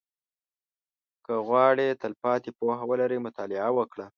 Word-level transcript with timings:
•که 1.25 1.33
غواړې 1.47 1.87
تلپاتې 2.01 2.49
پوهه 2.57 2.83
ولرې، 2.89 3.23
مطالعه 3.27 3.69
وکړه. 3.77 4.05